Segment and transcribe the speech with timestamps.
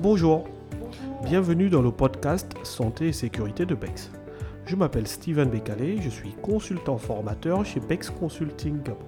[0.00, 0.44] Bonjour,
[1.22, 4.10] bienvenue dans le podcast Santé et Sécurité de BEX.
[4.66, 9.06] Je m'appelle Steven Bécalé, je suis consultant formateur chez BEX Consulting Gabon.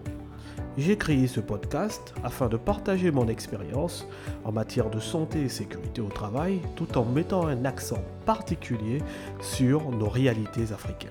[0.79, 4.07] J'ai créé ce podcast afin de partager mon expérience
[4.45, 9.03] en matière de santé et sécurité au travail tout en mettant un accent particulier
[9.41, 11.11] sur nos réalités africaines.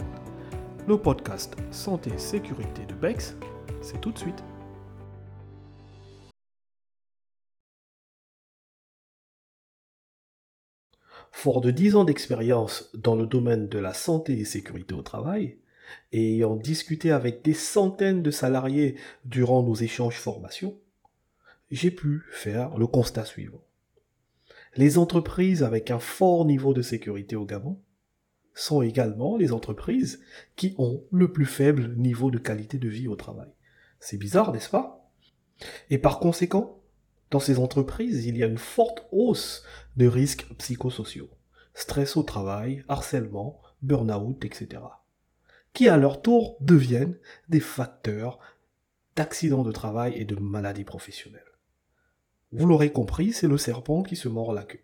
[0.88, 3.36] Le podcast Santé et Sécurité de BEX,
[3.82, 4.42] c'est tout de suite.
[11.38, 15.58] Fort de 10 ans d'expérience dans le domaine de la santé et sécurité au travail,
[16.14, 18.96] et ayant discuté avec des centaines de salariés
[19.26, 20.80] durant nos échanges formation,
[21.70, 23.62] j'ai pu faire le constat suivant.
[24.78, 27.82] Les entreprises avec un fort niveau de sécurité au Gabon
[28.54, 30.22] sont également les entreprises
[30.56, 33.52] qui ont le plus faible niveau de qualité de vie au travail.
[34.00, 35.12] C'est bizarre, n'est-ce pas?
[35.90, 36.82] Et par conséquent,
[37.32, 39.64] dans ces entreprises, il y a une forte hausse
[39.98, 41.30] de risques psychosociaux,
[41.74, 44.82] stress au travail, harcèlement, burn-out, etc.,
[45.74, 47.18] qui à leur tour deviennent
[47.50, 48.40] des facteurs
[49.16, 51.42] d'accidents de travail et de maladies professionnelles.
[52.52, 54.84] Vous l'aurez compris, c'est le serpent qui se mord la queue.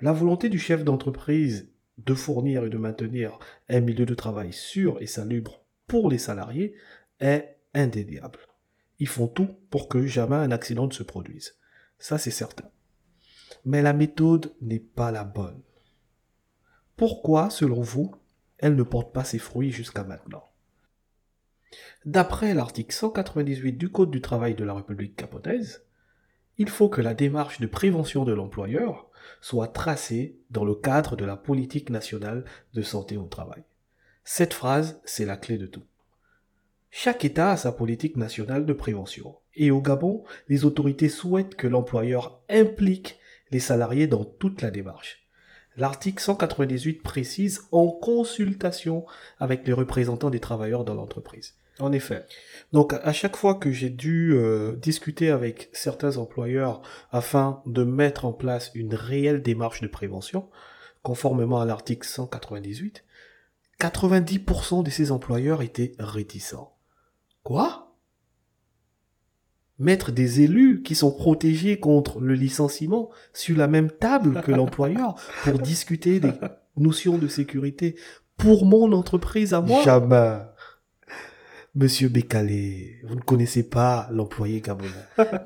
[0.00, 5.00] La volonté du chef d'entreprise de fournir et de maintenir un milieu de travail sûr
[5.00, 6.74] et salubre pour les salariés
[7.20, 8.40] est indéniable.
[9.02, 11.56] Ils font tout pour que jamais un accident ne se produise.
[11.98, 12.70] Ça, c'est certain.
[13.64, 15.60] Mais la méthode n'est pas la bonne.
[16.96, 18.14] Pourquoi, selon vous,
[18.58, 20.44] elle ne porte pas ses fruits jusqu'à maintenant?
[22.04, 25.84] D'après l'article 198 du Code du travail de la République capotaise,
[26.56, 31.24] il faut que la démarche de prévention de l'employeur soit tracée dans le cadre de
[31.24, 33.64] la politique nationale de santé au travail.
[34.22, 35.82] Cette phrase, c'est la clé de tout.
[36.94, 39.34] Chaque État a sa politique nationale de prévention.
[39.54, 43.18] Et au Gabon, les autorités souhaitent que l'employeur implique
[43.50, 45.26] les salariés dans toute la démarche.
[45.78, 49.06] L'article 198 précise en consultation
[49.40, 51.54] avec les représentants des travailleurs dans l'entreprise.
[51.78, 52.26] En effet.
[52.74, 58.26] Donc à chaque fois que j'ai dû euh, discuter avec certains employeurs afin de mettre
[58.26, 60.50] en place une réelle démarche de prévention,
[61.02, 63.02] conformément à l'article 198,
[63.80, 66.76] 90% de ces employeurs étaient réticents.
[67.42, 67.96] Quoi?
[69.78, 75.16] Mettre des élus qui sont protégés contre le licenciement sur la même table que l'employeur
[75.42, 76.32] pour discuter des
[76.76, 77.96] notions de sécurité
[78.36, 79.82] pour mon entreprise à moi?
[79.82, 80.38] Jamais.
[81.74, 84.90] Monsieur Bécalé, vous ne connaissez pas l'employé gabonais.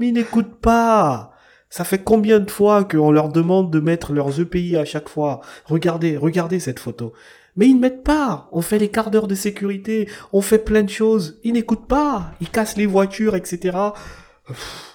[0.00, 1.32] Mais il n'écoute pas.
[1.70, 5.40] Ça fait combien de fois qu'on leur demande de mettre leurs EPI à chaque fois?
[5.64, 7.12] Regardez, regardez cette photo.
[7.56, 8.48] Mais ils ne mettent pas.
[8.52, 11.40] On fait les quarts d'heure de sécurité, on fait plein de choses.
[11.42, 12.32] Ils n'écoutent pas.
[12.40, 13.76] Ils cassent les voitures, etc.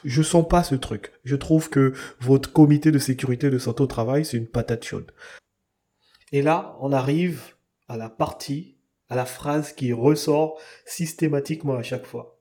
[0.03, 1.11] Je sens pas ce truc.
[1.23, 5.11] Je trouve que votre comité de sécurité de santé au travail, c'est une patate chaude.
[6.31, 7.55] Et là, on arrive
[7.87, 8.77] à la partie,
[9.09, 12.39] à la phrase qui ressort systématiquement à chaque fois.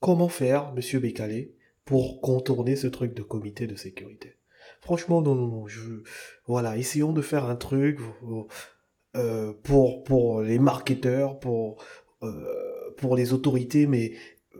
[0.00, 4.36] Comment faire, monsieur Bécalé, pour contourner ce truc de comité de sécurité?
[4.80, 6.02] Franchement, non, non, non, je,
[6.46, 7.98] voilà, essayons de faire un truc,
[9.16, 11.84] euh, pour, pour les marketeurs, pour,
[12.24, 12.30] euh,
[12.96, 14.14] pour les autorités, mais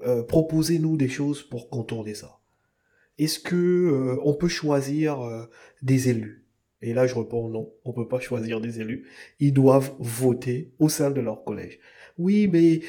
[0.06, 2.38] euh, proposez-nous des choses pour contourner ça.
[3.18, 5.18] Est-ce que on peut choisir
[5.82, 6.46] des élus?
[6.82, 9.06] Et là, je réponds non, on peut pas choisir des élus.
[9.38, 11.78] Ils doivent voter au sein de leur collège.
[12.18, 12.80] Oui, mais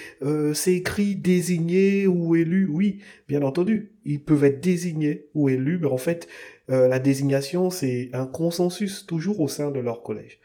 [0.56, 2.68] c'est écrit désigné ou élu.
[2.68, 6.28] Oui, bien entendu, ils peuvent être désignés ou élus, mais en fait,
[6.70, 10.40] la désignation, c'est un consensus toujours au sein de leur collège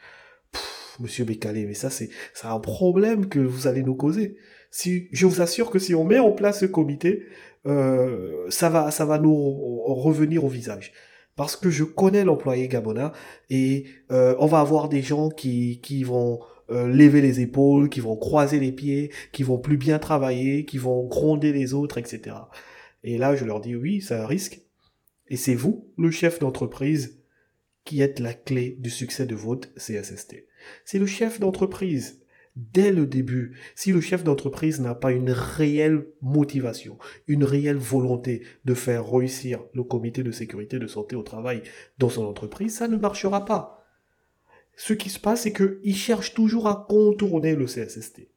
[1.00, 2.10] monsieur Bécalé, mais ça, c'est,
[2.44, 4.36] un problème que vous allez nous causer.
[4.70, 7.24] Si, je vous assure que si on met en place ce comité,
[7.66, 10.92] euh, ça va, ça va nous revenir au visage.
[11.36, 13.08] Parce que je connais l'employé gabonais
[13.48, 16.40] et euh, on va avoir des gens qui, qui vont
[16.70, 20.78] euh, lever les épaules, qui vont croiser les pieds, qui vont plus bien travailler, qui
[20.78, 22.36] vont gronder les autres, etc.
[23.02, 24.60] Et là, je leur dis oui, c'est un risque.
[25.28, 27.20] Et c'est vous, le chef d'entreprise,
[27.84, 30.44] qui êtes la clé du succès de votre CSST.
[30.84, 32.20] C'est le chef d'entreprise.
[32.56, 36.98] Dès le début, si le chef d'entreprise n'a pas une réelle motivation,
[37.28, 41.62] une réelle volonté de faire réussir le comité de sécurité de santé au travail
[41.98, 43.86] dans son entreprise, ça ne marchera pas.
[44.76, 48.28] Ce qui se passe, c'est qu'il cherche toujours à contourner le CSST.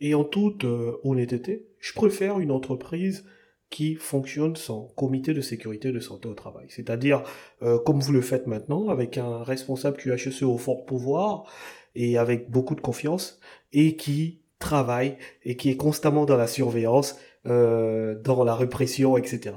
[0.00, 3.24] Et en toute euh, honnêteté, je préfère une entreprise
[3.74, 6.66] qui fonctionne sans comité de sécurité de santé au travail.
[6.68, 7.24] C'est-à-dire,
[7.62, 11.52] euh, comme vous le faites maintenant, avec un responsable QHSE au fort pouvoir
[11.96, 13.40] et avec beaucoup de confiance,
[13.72, 19.56] et qui travaille et qui est constamment dans la surveillance, euh, dans la répression, etc.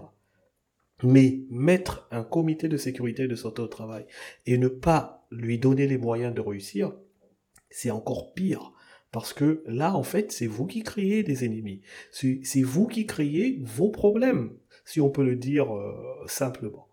[1.03, 4.07] Mais mettre un comité de sécurité et de santé au travail
[4.47, 6.91] et ne pas lui donner les moyens de réussir,
[7.69, 8.73] c'est encore pire.
[9.17, 11.81] Parce que là, en fait, c'est vous qui créez des ennemis.
[12.11, 14.51] C'est vous qui créez vos problèmes,
[14.85, 16.87] si on peut le dire euh, simplement.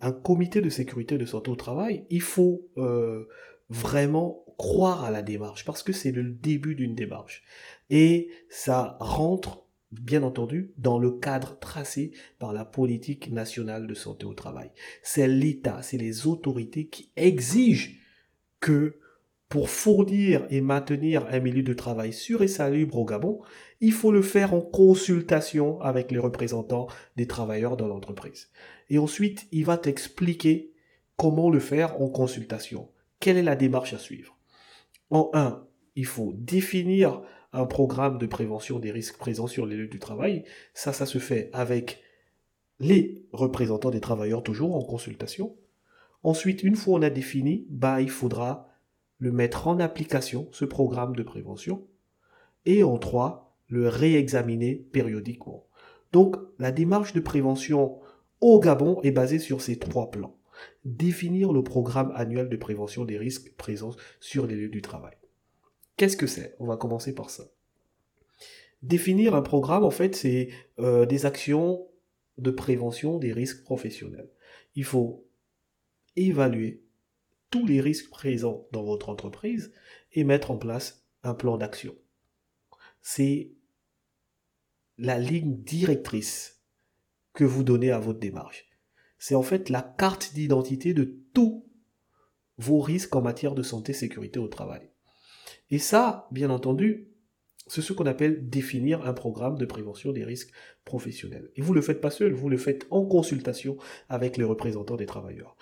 [0.00, 3.26] Un comité de sécurité de santé au travail, il faut euh,
[3.70, 7.42] vraiment croire à la démarche, parce que c'est le début d'une démarche.
[7.90, 14.26] Et ça rentre bien entendu, dans le cadre tracé par la politique nationale de santé
[14.26, 14.70] au travail.
[15.02, 17.96] C'est l'État, c'est les autorités qui exigent
[18.60, 19.00] que
[19.48, 23.40] pour fournir et maintenir un milieu de travail sûr et salubre au Gabon,
[23.80, 28.50] il faut le faire en consultation avec les représentants des travailleurs dans l'entreprise.
[28.90, 30.72] Et ensuite, il va t'expliquer
[31.16, 32.90] comment le faire en consultation.
[33.20, 34.36] Quelle est la démarche à suivre?
[35.10, 35.66] En un,
[35.96, 37.22] il faut définir
[37.54, 40.44] un programme de prévention des risques présents sur les lieux du travail.
[40.74, 42.02] Ça, ça se fait avec
[42.80, 45.56] les représentants des travailleurs, toujours en consultation.
[46.22, 48.67] Ensuite, une fois on a défini, bah, il faudra
[49.18, 51.86] le mettre en application, ce programme de prévention.
[52.66, 55.66] Et en trois, le réexaminer périodiquement.
[56.12, 57.98] Donc, la démarche de prévention
[58.40, 60.36] au Gabon est basée sur ces trois plans.
[60.84, 65.14] Définir le programme annuel de prévention des risques présents sur les lieux du travail.
[65.96, 66.56] Qu'est-ce que c'est?
[66.58, 67.44] On va commencer par ça.
[68.82, 70.48] Définir un programme, en fait, c'est
[70.78, 71.86] euh, des actions
[72.38, 74.30] de prévention des risques professionnels.
[74.76, 75.26] Il faut
[76.14, 76.82] évaluer
[77.50, 79.72] tous les risques présents dans votre entreprise
[80.12, 81.94] et mettre en place un plan d'action.
[83.02, 83.52] C'est
[84.98, 86.62] la ligne directrice
[87.32, 88.68] que vous donnez à votre démarche.
[89.18, 91.64] C'est en fait la carte d'identité de tous
[92.56, 94.90] vos risques en matière de santé sécurité au travail.
[95.70, 97.08] Et ça, bien entendu,
[97.68, 100.50] c'est ce qu'on appelle définir un programme de prévention des risques
[100.84, 101.50] professionnels.
[101.56, 103.76] Et vous ne le faites pas seul, vous le faites en consultation
[104.08, 105.56] avec les représentants des travailleurs.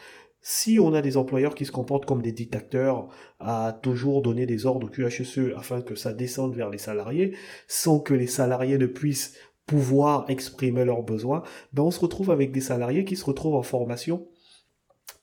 [0.49, 3.09] Si on a des employeurs qui se comportent comme des dictateurs
[3.41, 7.35] à toujours donner des ordres au QHSE afin que ça descende vers les salariés,
[7.67, 12.53] sans que les salariés ne puissent pouvoir exprimer leurs besoins, ben on se retrouve avec
[12.53, 14.29] des salariés qui se retrouvent en formation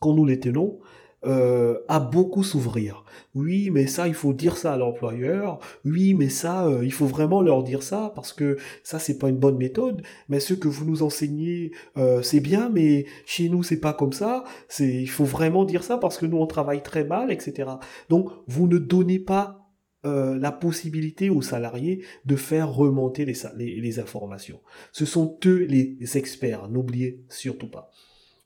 [0.01, 0.81] quand nous les tenons,
[1.25, 3.05] euh, à beaucoup s'ouvrir.
[3.33, 5.59] Oui, mais ça, il faut dire ça à l'employeur.
[5.85, 9.29] Oui, mais ça, euh, il faut vraiment leur dire ça parce que ça, c'est pas
[9.29, 10.01] une bonne méthode.
[10.27, 14.11] Mais ce que vous nous enseignez, euh, c'est bien, mais chez nous, c'est pas comme
[14.11, 14.43] ça.
[14.67, 17.71] C'est, il faut vraiment dire ça parce que nous, on travaille très mal, etc.
[18.09, 19.59] Donc, vous ne donnez pas
[20.05, 24.59] la possibilité aux salariés de faire remonter les, les, les informations.
[24.91, 27.89] Ce sont eux les experts, n'oubliez surtout pas.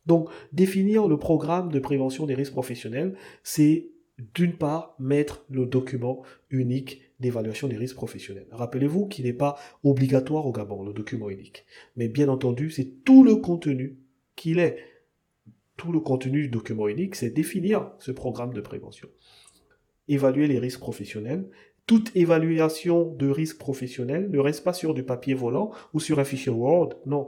[0.08, 3.90] Donc, définir le programme de prévention des risques professionnels, c'est
[4.34, 8.48] d'une part mettre le document unique d'évaluation des risques professionnels.
[8.52, 11.66] Rappelez-vous qu'il n'est pas obligatoire au Gabon, le document unique.
[11.96, 14.00] Mais bien entendu, c'est tout le contenu
[14.36, 14.78] qu'il est.
[15.76, 19.10] Tout le contenu du document unique, c'est définir ce programme de prévention.
[20.08, 21.48] Évaluer les risques professionnels.
[21.86, 26.24] Toute évaluation de risques professionnels ne reste pas sur du papier volant ou sur un
[26.24, 26.96] fichier Word.
[27.06, 27.28] Non,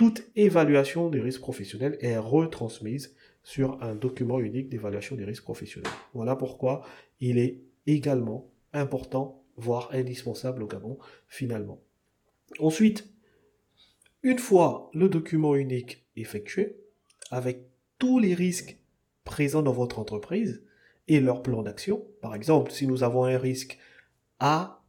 [0.00, 5.92] toute évaluation des risques professionnels est retransmise sur un document unique d'évaluation des risques professionnels.
[6.14, 6.86] Voilà pourquoi
[7.20, 10.98] il est également important, voire indispensable au Gabon,
[11.28, 11.82] finalement.
[12.60, 13.12] Ensuite,
[14.22, 16.78] une fois le document unique effectué,
[17.30, 17.68] avec
[17.98, 18.78] tous les risques
[19.24, 20.64] présents dans votre entreprise
[21.08, 23.78] et leur plan d'action, par exemple, si nous avons un risque
[24.38, 24.82] A,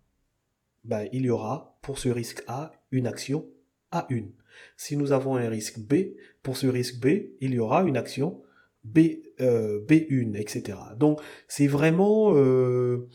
[0.86, 3.46] ben, il y aura pour ce risque A une action
[3.92, 4.30] A1.
[4.78, 8.42] Si nous avons un risque B, pour ce risque B, il y aura une action
[8.84, 9.00] B,
[9.40, 10.78] euh, B1, etc.
[10.98, 13.08] Donc c'est vraiment euh,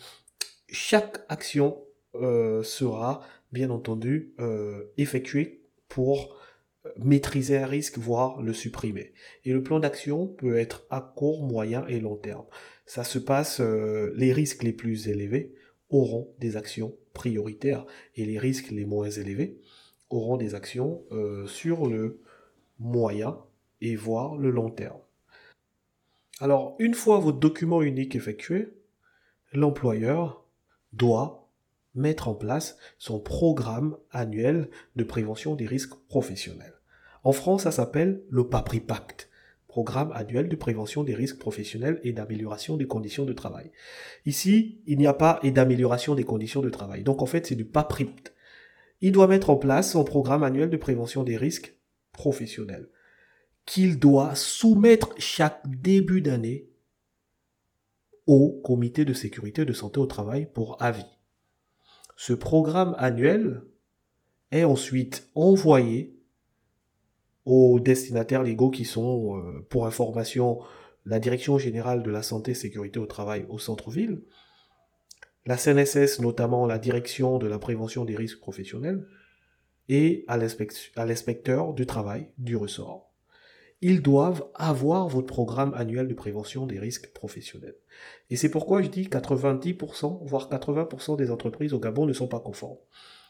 [0.69, 1.83] chaque action
[2.15, 4.35] euh, sera bien entendu
[4.97, 6.37] effectuée pour
[6.99, 9.13] maîtriser un risque, voire le supprimer.
[9.45, 12.45] Et le plan d'action peut être à court, moyen et long terme.
[12.85, 15.55] Ça se passe, les risques les plus élevés
[15.89, 19.59] auront des actions prioritaires et les risques les moins élevés
[20.11, 22.21] auront des actions euh, sur le
[22.79, 23.39] moyen
[23.81, 25.01] et voire le long terme.
[26.41, 28.69] Alors, une fois votre document unique effectué,
[29.53, 30.45] l'employeur
[30.93, 31.49] doit
[31.95, 36.75] mettre en place son programme annuel de prévention des risques professionnels.
[37.25, 39.31] En France, ça s'appelle le PAPRIPACT,
[39.67, 43.73] Programme annuel de prévention des risques professionnels et d'amélioration des conditions de travail.
[44.25, 47.03] Ici, il n'y a pas et d'amélioration des conditions de travail.
[47.03, 48.33] Donc en fait, c'est du PAPRIPT
[49.01, 51.79] il doit mettre en place son programme annuel de prévention des risques
[52.13, 52.89] professionnels,
[53.65, 56.71] qu'il doit soumettre chaque début d'année
[58.27, 61.07] au comité de sécurité et de santé au travail pour avis.
[62.17, 63.63] Ce programme annuel
[64.51, 66.17] est ensuite envoyé
[67.45, 70.59] aux destinataires légaux qui sont, euh, pour information,
[71.05, 74.23] la Direction générale de la santé et sécurité au travail au centre-ville,
[75.47, 79.07] la CNSS, notamment la Direction de la prévention des risques professionnels,
[79.89, 83.13] et à l'inspecteur du travail du ressort.
[83.83, 87.77] Ils doivent avoir votre programme annuel de prévention des risques professionnels.
[88.31, 92.41] Et c'est pourquoi je dis 90%, voire 80% des entreprises au Gabon ne sont pas
[92.41, 92.79] conformes.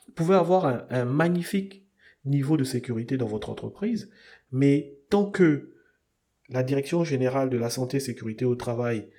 [0.07, 1.85] Vous pouvez avoir un, magnifique
[2.25, 4.11] niveau de sécurité dans votre entreprise,
[4.53, 5.73] mais tant que
[6.49, 9.11] la Direction générale de la santé et sécurité au travail,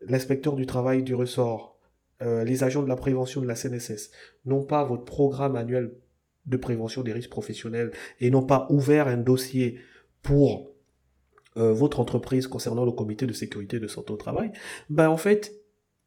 [0.00, 1.73] l'inspecteur du travail du ressort,
[2.22, 4.10] euh, les agents de la prévention de la CNSS
[4.44, 5.92] n'ont pas votre programme annuel
[6.46, 7.90] de prévention des risques professionnels
[8.20, 9.78] et n'ont pas ouvert un dossier
[10.22, 10.74] pour
[11.56, 14.50] euh, votre entreprise concernant le comité de sécurité de santé au travail,
[14.90, 15.54] ben en fait,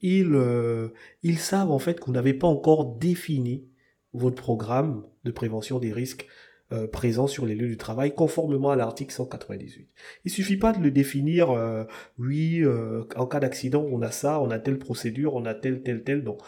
[0.01, 0.89] ils, euh,
[1.37, 3.65] savent en fait que vous n'avez pas encore défini
[4.13, 6.27] votre programme de prévention des risques
[6.73, 9.87] euh, présent sur les lieux du travail conformément à l'article 198.
[10.25, 11.85] Il suffit pas de le définir, euh,
[12.17, 15.81] oui, euh, en cas d'accident, on a ça, on a telle procédure, on a telle,
[15.81, 16.25] telle, telle.
[16.25, 16.41] Donc,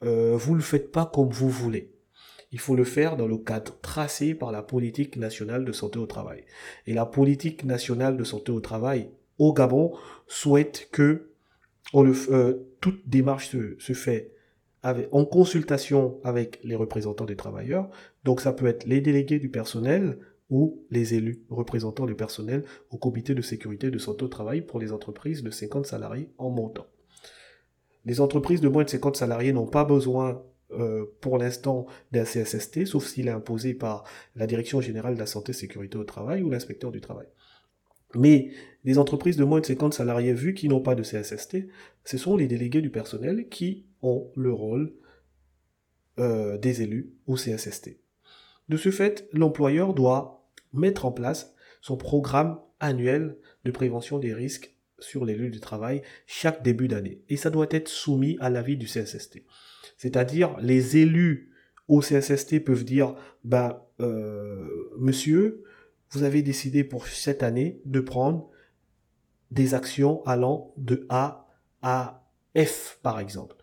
[0.00, 1.92] vous le faites pas comme vous voulez.
[2.52, 6.06] Il faut le faire dans le cadre tracé par la politique nationale de santé au
[6.06, 6.44] travail.
[6.86, 9.92] Et la politique nationale de santé au travail au Gabon
[10.26, 11.32] souhaite que
[11.92, 12.14] on le,
[12.80, 14.35] toute démarche se, se fait
[15.12, 17.88] en consultation avec les représentants des travailleurs.
[18.24, 20.18] Donc ça peut être les délégués du personnel
[20.50, 24.78] ou les élus représentants du personnel au comité de sécurité de santé au travail pour
[24.78, 26.86] les entreprises de 50 salariés en montant.
[28.04, 32.86] Les entreprises de moins de 50 salariés n'ont pas besoin euh, pour l'instant d'un CSST,
[32.86, 34.04] sauf s'il est imposé par
[34.36, 37.26] la Direction générale de la santé et sécurité au travail ou l'inspecteur du travail.
[38.14, 38.50] Mais
[38.84, 41.68] les entreprises de moins de 50 salariés, vu qu'ils n'ont pas de CSST,
[42.04, 44.94] ce sont les délégués du personnel qui ont le rôle
[46.18, 47.98] euh, des élus au CSST.
[48.68, 54.74] De ce fait, l'employeur doit mettre en place son programme annuel de prévention des risques
[54.98, 57.22] sur les lieux du travail chaque début d'année.
[57.28, 59.42] Et ça doit être soumis à l'avis du CSST.
[59.96, 61.52] C'est-à-dire, les élus
[61.88, 65.64] au CSST peuvent dire, ben, euh, monsieur,
[66.10, 68.48] vous avez décidé pour cette année de prendre
[69.50, 71.48] des actions allant de A
[71.82, 73.56] à F, par exemple.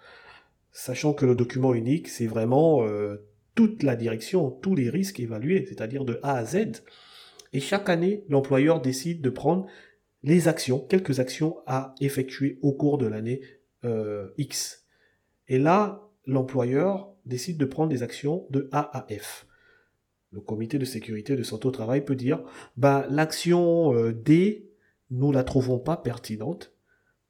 [0.72, 5.66] Sachant que le document unique, c'est vraiment euh, toute la direction, tous les risques évalués,
[5.68, 6.84] c'est-à-dire de A à Z.
[7.54, 9.68] Et chaque année, l'employeur décide de prendre
[10.24, 13.42] les actions, quelques actions à effectuer au cours de l'année
[13.84, 14.86] euh, X.
[15.48, 19.46] Et là, l'employeur décide de prendre des actions de A à F
[20.34, 22.44] le comité de sécurité de santé au travail peut dire,
[22.76, 24.72] bah, l'action euh, D,
[25.12, 26.74] nous la trouvons pas pertinente.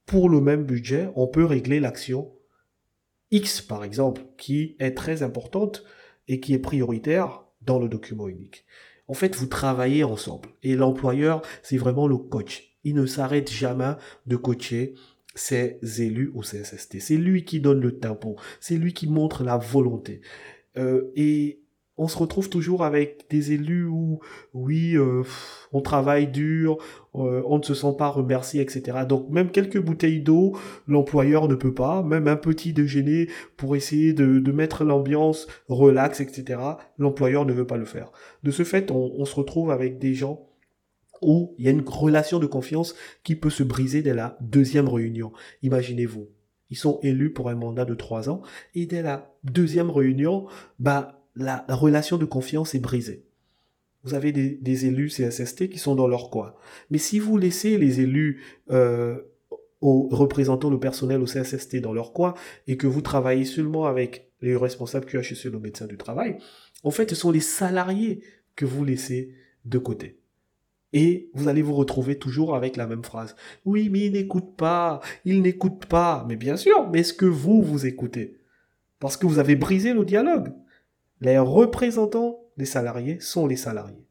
[0.06, 2.32] Pour le même budget, on peut régler l'action
[3.32, 5.84] X, par exemple, qui est très importante
[6.28, 8.66] et qui est prioritaire dans le document unique.
[9.08, 10.50] En fait, vous travaillez ensemble.
[10.62, 12.78] Et l'employeur, c'est vraiment le coach.
[12.86, 13.96] Il ne s'arrête jamais
[14.28, 14.94] de coacher
[15.36, 17.00] ses élus au CSST.
[17.00, 18.38] C'est lui qui donne le tempo.
[18.60, 20.22] C'est lui qui montre la volonté.
[20.78, 21.63] Euh, et
[21.98, 24.20] on se retrouve toujours avec des élus où,
[24.54, 25.24] oui, euh,
[25.72, 26.78] on travaille dur,
[27.16, 29.00] euh, on ne se sent pas remercié, etc.
[29.08, 30.58] Donc même quelques bouteilles d'eau,
[30.88, 36.60] l'employeur ne peut pas, même un petit déjeuner pour essayer de, mettre l'ambiance relax, etc.
[36.98, 38.12] L'employeur ne veut pas le faire.
[38.44, 40.48] De ce fait, on, on se retrouve avec des gens
[41.22, 44.90] où il y a une relation de confiance qui peut se briser dès la deuxième
[44.90, 45.32] réunion.
[45.62, 46.28] Imaginez-vous,
[46.70, 48.42] ils sont élus pour un mandat de trois ans,
[48.76, 50.48] et dès la deuxième réunion,
[50.80, 53.26] bah, la, relation de confiance est brisée.
[54.04, 56.54] Vous avez des, élus CSST qui sont dans leur coin.
[56.90, 59.22] Mais si vous laissez les élus euh,
[59.80, 62.34] aux représentants le personnel au CSST dans leur coin
[62.68, 66.38] et que vous travaillez seulement avec les responsables QHSE, le médecin du travail,
[66.84, 68.24] en fait, ce sont les salariés
[68.56, 70.20] que vous laissez de côté.
[70.92, 73.36] Et vous allez vous retrouver toujours avec la même phrase.
[73.66, 76.26] Oui, mais il n'écoute pas, il n'écoute pas.
[76.28, 78.38] Mais bien sûr, mais est-ce que vous, vous écoutez?
[79.00, 80.54] Parce que vous avez brisé le dialogue.
[81.24, 84.06] Les représentants des salariés sont les salariés.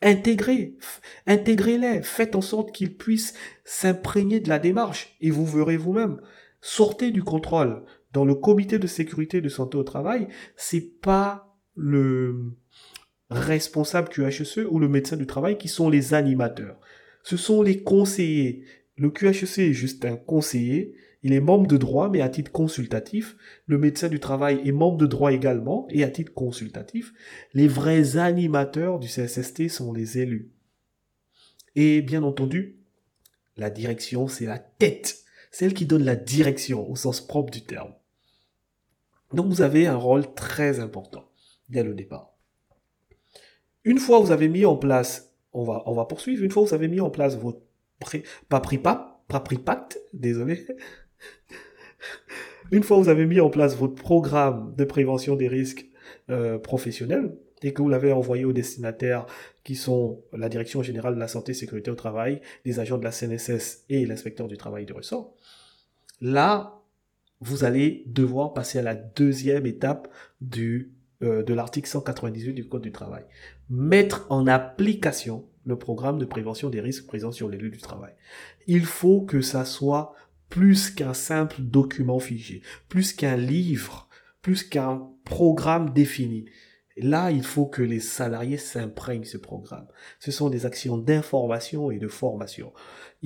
[0.00, 0.78] Intégrez,
[1.26, 6.22] intégrez-les, faites en sorte qu'ils puissent s'imprégner de la démarche et vous verrez vous-même.
[6.62, 7.84] Sortez du contrôle.
[8.14, 12.56] Dans le comité de sécurité de santé au travail, c'est pas le
[13.28, 16.80] responsable QHSE ou le médecin du travail qui sont les animateurs.
[17.24, 18.64] Ce sont les conseillers.
[18.96, 23.36] Le QHSE est juste un conseiller il est membre de droit, mais à titre consultatif.
[23.66, 27.12] Le médecin du travail est membre de droit également, et à titre consultatif.
[27.52, 30.50] Les vrais animateurs du CSST sont les élus.
[31.76, 32.78] Et bien entendu,
[33.56, 35.18] la direction, c'est la tête,
[35.50, 37.92] celle qui donne la direction au sens propre du terme.
[39.34, 41.30] Donc vous avez un rôle très important
[41.68, 42.36] dès le départ.
[43.84, 46.74] Une fois vous avez mis en place, on va, on va poursuivre, une fois vous
[46.74, 47.60] avez mis en place votre
[49.64, 50.66] pacte, désolé.
[52.70, 55.86] Une fois vous avez mis en place votre programme de prévention des risques
[56.30, 59.26] euh, professionnels et que vous l'avez envoyé aux destinataires
[59.64, 63.04] qui sont la Direction générale de la santé et sécurité au travail, les agents de
[63.04, 65.34] la CNSS et l'inspecteur du travail de ressort,
[66.20, 66.80] là,
[67.40, 70.08] vous allez devoir passer à la deuxième étape
[70.40, 73.24] du, euh, de l'article 198 du Code du travail.
[73.68, 78.12] Mettre en application le programme de prévention des risques présents sur les lieux du travail.
[78.66, 80.14] Il faut que ça soit
[80.50, 84.08] plus qu'un simple document figé, plus qu'un livre,
[84.42, 86.46] plus qu'un programme défini.
[86.96, 89.86] Là, il faut que les salariés s'imprègnent ce programme.
[90.18, 92.72] Ce sont des actions d'information et de formation.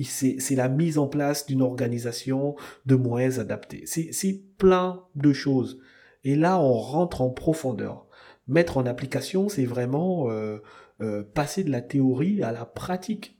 [0.01, 2.55] C'est la mise en place d'une organisation
[2.85, 3.83] de moyens adaptés.
[3.85, 5.81] C'est plein de choses.
[6.23, 8.07] Et là, on rentre en profondeur.
[8.47, 10.59] Mettre en application, c'est vraiment euh,
[11.01, 13.37] euh, passer de la théorie à la pratique.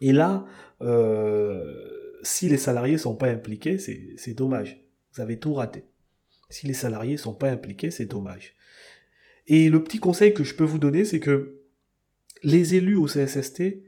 [0.00, 0.44] Et là,
[0.82, 1.95] euh,
[2.26, 4.82] si les salariés sont pas impliqués, c'est dommage.
[5.14, 5.84] Vous avez tout raté.
[6.50, 8.54] Si les salariés sont pas impliqués, c'est dommage.
[9.46, 11.62] Et le petit conseil que je peux vous donner, c'est que
[12.42, 13.82] les élus au CSST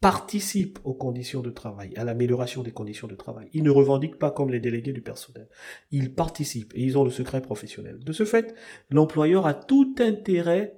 [0.00, 3.48] participent aux conditions de travail, à l'amélioration des conditions de travail.
[3.52, 5.48] Ils ne revendiquent pas comme les délégués du personnel.
[5.90, 7.98] Ils participent et ils ont le secret professionnel.
[7.98, 8.54] De ce fait,
[8.90, 10.76] l'employeur a tout intérêt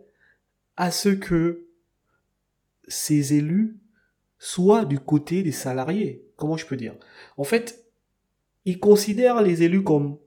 [0.76, 1.68] à ce que
[2.88, 3.78] ces élus
[4.38, 6.23] soient du côté des salariés.
[6.36, 6.94] Comment je peux dire?
[7.36, 7.84] En fait,
[8.64, 10.18] ils considèrent les élus comme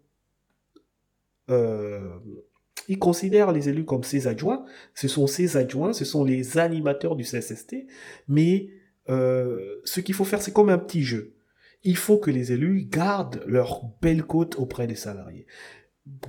[1.49, 2.19] euh,
[2.87, 4.65] il considère les élus comme ses adjoints.
[4.93, 7.87] Ce sont ses adjoints, ce sont les animateurs du CSST.
[8.27, 8.69] Mais
[9.09, 11.33] euh, ce qu'il faut faire, c'est comme un petit jeu.
[11.83, 15.45] Il faut que les élus gardent leur belle côte auprès des salariés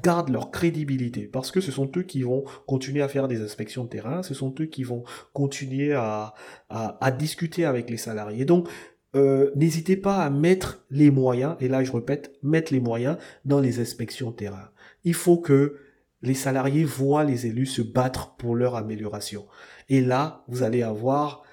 [0.02, 3.84] gardent leur crédibilité parce que ce sont eux qui vont continuer à faire des inspections
[3.84, 6.34] de terrain, ce sont eux qui vont continuer à,
[6.68, 8.44] à, discuter avec les salariés.
[8.44, 8.68] Donc,
[9.14, 13.60] euh, n'hésitez pas à mettre les moyens, et là je répète, mettre les moyens dans
[13.60, 14.70] les inspections terrain.
[15.04, 15.78] Il faut que
[16.22, 19.46] les salariés voient les élus se battre pour leur amélioration.
[19.88, 21.44] Et là, vous allez avoir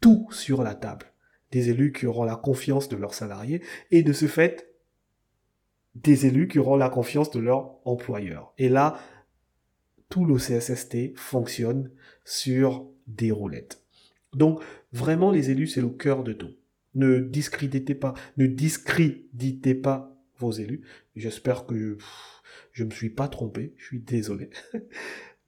[0.00, 1.06] tout sur la table.
[1.52, 4.74] Des élus qui auront la confiance de leurs salariés et de ce fait,
[5.94, 8.54] des élus qui auront la confiance de leur employeur.
[8.56, 8.98] Et là,
[10.08, 11.90] tout le CSST fonctionne
[12.24, 13.84] sur des roulettes.
[14.32, 16.54] Donc, vraiment, les élus, c'est le cœur de tout.
[16.94, 20.82] Ne discréditez pas, ne discréditez pas vos élus.
[21.14, 21.96] J'espère que
[22.72, 24.50] je me suis pas trompé, je suis désolé.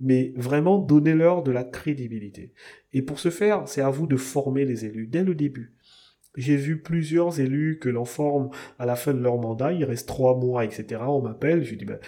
[0.01, 2.53] Mais vraiment, donnez-leur de la crédibilité.
[2.93, 5.75] Et pour ce faire, c'est à vous de former les élus dès le début.
[6.37, 10.09] J'ai vu plusieurs élus que l'on forme à la fin de leur mandat, il reste
[10.09, 11.03] trois mois, etc.
[11.07, 11.99] On m'appelle, je dis, ben,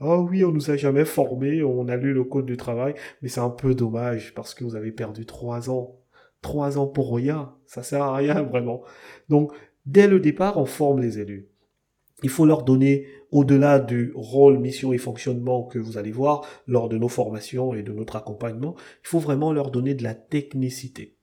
[0.00, 3.28] oh oui, on nous a jamais formés, on a lu le code du travail, mais
[3.28, 6.01] c'est un peu dommage parce que vous avez perdu trois ans.
[6.42, 8.82] Trois ans pour rien, ça sert à rien vraiment.
[9.28, 9.52] Donc,
[9.86, 11.48] dès le départ, on forme les élus.
[12.22, 16.88] Il faut leur donner, au-delà du rôle, mission et fonctionnement que vous allez voir lors
[16.88, 21.16] de nos formations et de notre accompagnement, il faut vraiment leur donner de la technicité.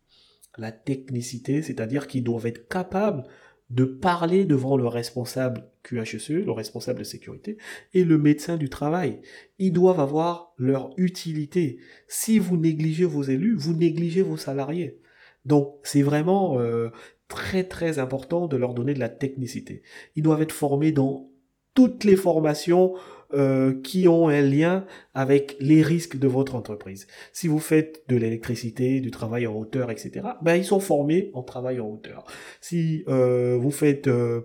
[0.58, 3.24] La technicité, c'est-à-dire qu'ils doivent être capables
[3.70, 7.58] de parler devant le responsable QHSE, le responsable de sécurité,
[7.94, 9.22] et le médecin du travail.
[9.60, 11.78] Ils doivent avoir leur utilité.
[12.08, 15.00] Si vous négligez vos élus, vous négligez vos salariés.
[15.46, 16.90] Donc c'est vraiment euh,
[17.28, 19.84] très très important de leur donner de la technicité.
[20.16, 21.30] Ils doivent être formés dans
[21.74, 22.96] toutes les formations
[23.34, 27.06] euh, qui ont un lien avec les risques de votre entreprise.
[27.32, 31.44] Si vous faites de l'électricité, du travail en hauteur, etc., ben ils sont formés en
[31.44, 32.26] travail en hauteur.
[32.60, 34.42] Si euh, vous faites euh,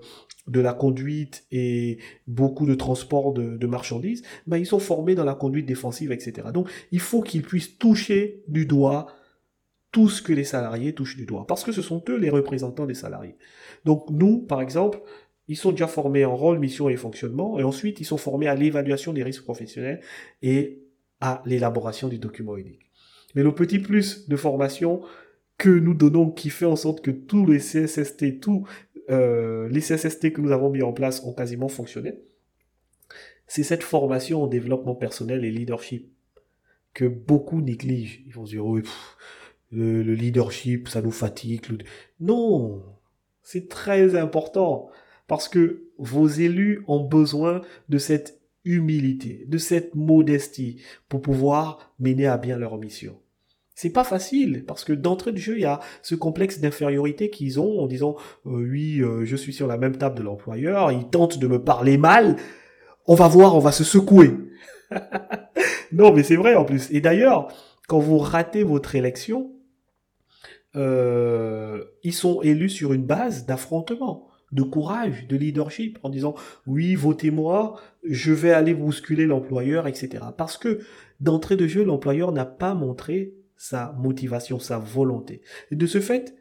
[0.49, 5.25] de la conduite et beaucoup de transport de, de, marchandises, ben ils sont formés dans
[5.25, 6.49] la conduite défensive, etc.
[6.53, 9.07] Donc il faut qu'ils puissent toucher du doigt
[9.95, 12.85] tout ce que les salariés touchent du doigt, parce que ce sont eux les représentants
[12.85, 13.37] des salariés.
[13.85, 15.01] Donc nous, par exemple,
[15.47, 18.57] ils sont déjà formés en rôle, mission et fonctionnement, et ensuite ils sont formés à
[18.57, 20.01] l'évaluation des risques professionnels
[20.43, 20.83] et
[21.21, 22.91] à l'élaboration du document unique.
[23.37, 25.01] Mais le petit plus de formation
[25.59, 28.67] que nous donnons, qui fait en sorte que tous les CSST, tous
[29.11, 32.19] euh, les CSST que nous avons mis en place ont quasiment fonctionné,
[33.47, 36.11] c'est cette formation au développement personnel et leadership
[36.95, 38.25] que beaucoup négligent.
[38.27, 38.83] Ils vont se dire, oui,
[39.75, 41.63] le, leadership, ça nous fatigue.
[42.21, 42.83] Non,
[43.43, 44.89] c'est très important
[45.27, 52.27] parce que vos élus ont besoin de cette humilité, de cette modestie pour pouvoir mener
[52.27, 53.19] à bien leur mission.
[53.75, 57.59] C'est pas facile parce que d'entrée de jeu, il y a ce complexe d'infériorité qu'ils
[57.59, 61.09] ont en disant euh, oui, euh, je suis sur la même table de l'employeur, il
[61.09, 62.37] tente de me parler mal,
[63.07, 64.31] on va voir, on va se secouer.
[65.93, 66.89] non, mais c'est vrai en plus.
[66.93, 67.49] Et d'ailleurs,
[67.89, 69.54] quand vous ratez votre élection,
[70.77, 76.35] euh, ils sont élus sur une base d'affrontement, de courage, de leadership, en disant
[76.67, 80.25] oui, votez-moi, je vais aller bousculer l'employeur, etc.
[80.37, 80.81] Parce que
[81.21, 85.43] d'entrée de jeu, l'employeur n'a pas montré sa motivation, sa volonté.
[85.71, 86.37] Et de ce fait,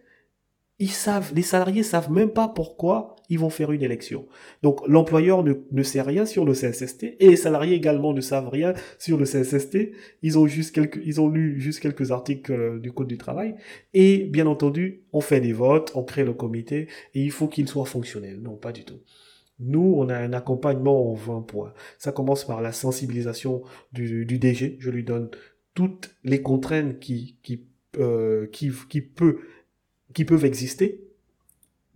[0.79, 4.27] ils savent, les salariés savent même pas pourquoi ils vont faire une élection.
[4.63, 8.49] Donc l'employeur ne, ne sait rien sur le CSST et les salariés également ne savent
[8.49, 9.91] rien sur le CSST.
[10.23, 13.55] Ils ont juste quelques, ils ont lu juste quelques articles euh, du code du travail
[13.93, 17.67] et bien entendu on fait des votes, on crée le comité et il faut qu'il
[17.67, 18.41] soit fonctionnel.
[18.41, 18.99] Non, pas du tout.
[19.59, 21.73] Nous, on a un accompagnement en 20 points.
[21.99, 24.77] Ça commence par la sensibilisation du, du DG.
[24.79, 25.29] Je lui donne
[25.75, 29.39] toutes les contraintes qui, qui, euh, qui, qui peut
[30.13, 31.03] qui peuvent exister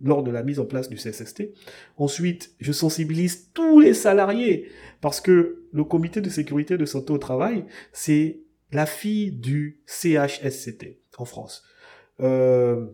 [0.00, 1.50] lors de la mise en place du CSST.
[1.96, 4.68] Ensuite, je sensibilise tous les salariés
[5.00, 8.40] parce que le comité de sécurité de santé au travail, c'est
[8.72, 11.64] la fille du CHSCT en France.
[12.20, 12.86] Euh,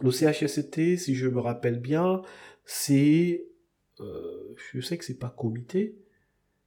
[0.00, 2.22] le CHSCT, si je me rappelle bien,
[2.64, 3.46] c'est,
[4.00, 5.96] euh, je sais que c'est pas comité.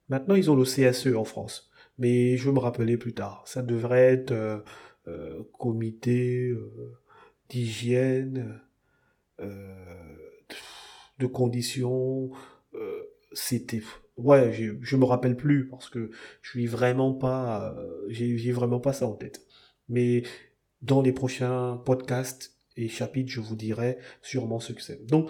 [0.08, 3.43] Maintenant, ils ont le CSE en France, mais je vais me rappeler plus tard.
[3.45, 4.60] Ça devrait être euh,
[5.08, 6.52] euh comité.
[7.50, 8.62] D'hygiène,
[9.40, 9.74] euh,
[11.18, 12.32] de conditions.
[12.74, 13.82] Euh, c'était
[14.18, 18.80] ouais, je, je me rappelle plus parce que je suis vraiment pas, euh, j'ai vraiment
[18.80, 19.46] pas ça en tête.
[19.88, 20.24] Mais
[20.82, 25.06] dans les prochains podcasts et chapitres, je vous dirai sûrement ce que c'est.
[25.06, 25.30] Donc,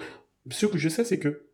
[0.50, 1.46] ce que je sais, c'est que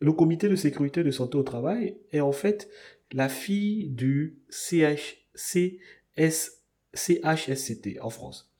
[0.00, 2.68] le comité de sécurité de santé au travail est en fait
[3.12, 6.62] la fille du CH, CS,
[6.94, 8.51] CHSCT en France.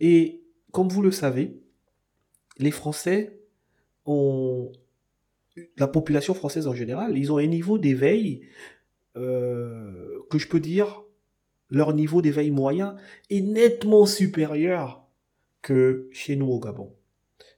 [0.00, 1.60] Et comme vous le savez,
[2.58, 3.40] les Français
[4.06, 4.72] ont,
[5.76, 8.42] la population française en général, ils ont un niveau d'éveil
[9.16, 11.02] euh, que je peux dire,
[11.68, 12.96] leur niveau d'éveil moyen
[13.28, 15.06] est nettement supérieur
[15.62, 16.94] que chez nous au Gabon.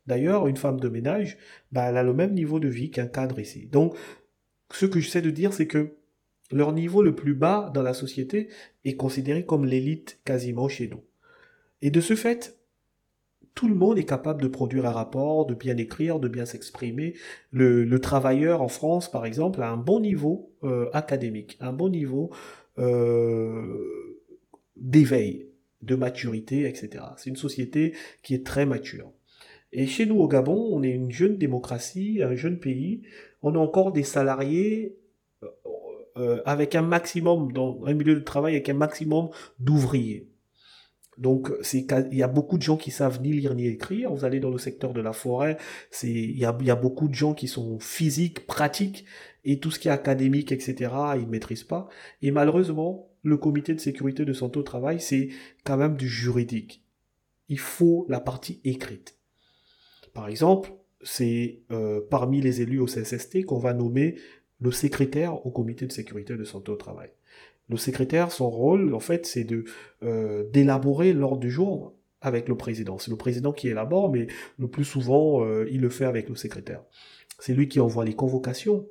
[0.07, 1.39] D'ailleurs, une femme de ménage,
[1.71, 3.67] bah, elle a le même niveau de vie qu'un cadre ici.
[3.67, 3.95] Donc,
[4.71, 5.97] ce que j'essaie de dire, c'est que
[6.51, 8.49] leur niveau le plus bas dans la société
[8.85, 11.03] est considéré comme l'élite quasiment chez nous.
[11.83, 12.57] Et de ce fait,
[13.55, 17.15] tout le monde est capable de produire un rapport, de bien écrire, de bien s'exprimer.
[17.51, 22.31] Le, travailleur en France, par exemple, a un bon niveau euh, académique, un bon niveau
[22.79, 24.17] euh,
[24.77, 25.49] d'éveil,
[25.83, 27.05] de maturité, etc.
[27.19, 29.13] C'est une société qui est très mature.
[29.73, 33.03] Et chez nous au Gabon, on est une jeune démocratie, un jeune pays.
[33.43, 34.99] On a encore des salariés
[36.17, 40.32] euh, avec un maximum, dans un milieu de travail, avec un maximum d'ouvriers.
[41.19, 44.13] Donc, c'est, il y a beaucoup de gens qui savent ni lire ni écrire.
[44.13, 45.59] Vous allez dans le secteur de la forêt,
[45.91, 49.05] c'est, il y a, beaucoup de gens qui sont physiques, pratiques,
[49.45, 51.89] et tout ce qui est académique, etc., ils ne maîtrisent pas.
[52.23, 55.29] Et malheureusement, le comité de sécurité de santé au travail, c'est
[55.65, 56.85] quand même du juridique.
[57.49, 59.19] Il faut la partie écrite.
[60.15, 60.73] Par exemple,
[61.03, 64.17] c'est euh, parmi les élus au CSST qu'on va nommer
[64.61, 67.11] le secrétaire au comité de sécurité de santé au travail.
[67.69, 69.65] Le secrétaire, son rôle, en fait, c'est de
[70.03, 72.99] euh, d'élaborer l'ordre du jour avec le président.
[72.99, 74.27] C'est le président qui élabore, mais
[74.59, 76.83] le plus souvent, euh, il le fait avec le secrétaire.
[77.39, 78.87] C'est lui qui envoie les convocations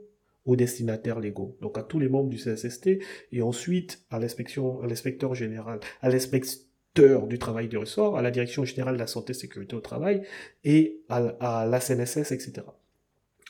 [0.46, 3.00] aux destinataires légaux, donc à tous les membres du CSST,
[3.32, 8.32] et ensuite à l'inspection, à l'inspecteur général, à l'inspecteur du travail du ressort, à la
[8.32, 10.24] direction générale de la santé et sécurité au travail,
[10.64, 12.64] et à, à la CNSS, etc.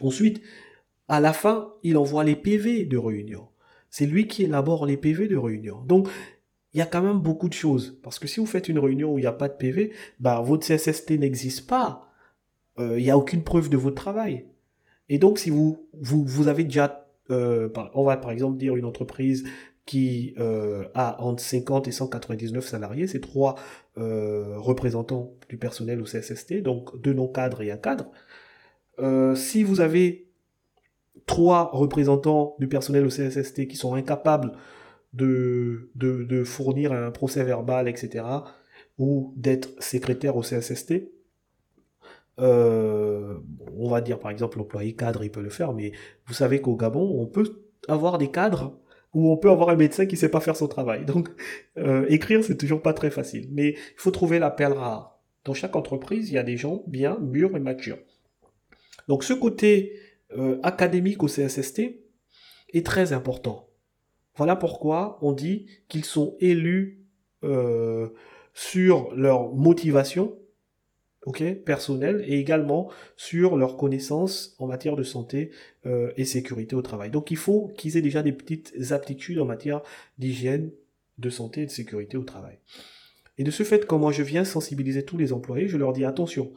[0.01, 0.41] Ensuite,
[1.07, 3.47] à la fin, il envoie les PV de réunion.
[3.91, 5.81] C'est lui qui élabore les PV de réunion.
[5.81, 6.07] Donc,
[6.73, 7.99] il y a quand même beaucoup de choses.
[8.01, 10.39] Parce que si vous faites une réunion où il n'y a pas de PV, bah,
[10.41, 12.07] votre CSST n'existe pas.
[12.79, 14.45] Euh, il n'y a aucune preuve de votre travail.
[15.09, 18.85] Et donc, si vous, vous, vous avez déjà, euh, on va par exemple dire une
[18.85, 19.43] entreprise
[19.85, 23.55] qui euh, a entre 50 et 199 salariés, c'est trois
[23.97, 28.09] représentants du personnel au CSST, donc deux non-cadres et un cadre.
[29.35, 30.30] si vous avez
[31.25, 34.53] trois représentants du personnel au CSST qui sont incapables
[35.13, 38.23] de, de, fournir un procès verbal, etc.,
[38.97, 41.11] ou d'être secrétaire au CSST,
[42.39, 43.37] euh,
[43.75, 45.91] on va dire par exemple l'employé cadre, il peut le faire, mais
[46.27, 48.79] vous savez qu'au Gabon, on peut avoir des cadres
[49.13, 51.05] où on peut avoir un médecin qui sait pas faire son travail.
[51.05, 51.29] Donc
[51.77, 53.49] euh, écrire, c'est toujours pas très facile.
[53.51, 55.19] Mais il faut trouver la perle rare.
[55.43, 57.97] Dans chaque entreprise, il y a des gens bien mûrs et matures.
[59.07, 59.93] Donc ce côté
[60.37, 61.81] euh, académique au CSST
[62.73, 63.69] est très important.
[64.35, 67.05] Voilà pourquoi on dit qu'ils sont élus
[67.43, 68.09] euh,
[68.53, 70.37] sur leur motivation
[71.25, 75.51] ok, personnelle et également sur leurs connaissances en matière de santé
[75.85, 77.11] euh, et sécurité au travail.
[77.11, 79.81] Donc il faut qu'ils aient déjà des petites aptitudes en matière
[80.17, 80.71] d'hygiène,
[81.17, 82.57] de santé et de sécurité au travail.
[83.37, 86.51] Et de ce fait, comment je viens sensibiliser tous les employés, je leur dis attention,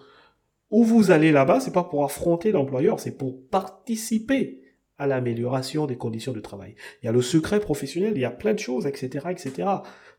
[0.75, 4.61] où vous allez là-bas, c'est pas pour affronter l'employeur, c'est pour participer
[4.99, 6.75] à l'amélioration des conditions de travail.
[7.01, 9.69] Il y a le secret professionnel, il y a plein de choses, etc., etc.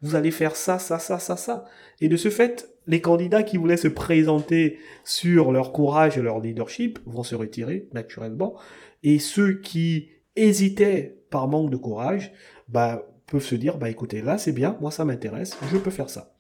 [0.02, 1.66] Vous allez faire ça, ça, ça, ça, ça.
[2.00, 6.40] Et de ce fait, les candidats qui voulaient se présenter sur leur courage et leur
[6.40, 8.58] leadership vont se retirer naturellement.
[9.04, 12.32] Et ceux qui hésitaient par manque de courage,
[12.70, 16.10] bah, peuvent se dire, bah écoutez, là c'est bien, moi ça m'intéresse, je peux faire
[16.10, 16.35] ça.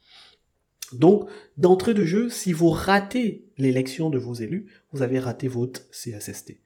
[0.97, 5.89] Donc, d'entrée de jeu, si vous ratez l'élection de vos élus, vous avez raté votre
[5.91, 6.59] CSST.